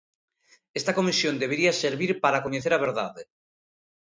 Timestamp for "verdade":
2.85-3.21